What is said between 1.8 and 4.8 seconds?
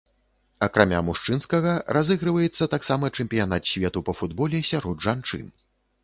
разыгрываецца таксама чэмпіянат свету па футболе